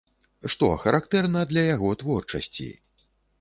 Што 0.53 0.69
характэрна 0.85 1.43
для 1.51 1.67
яго 1.75 1.93
творчасці? 2.05 2.67